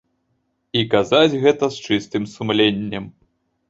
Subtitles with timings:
[0.79, 3.03] І казаць гэта з чыстым сумленнем.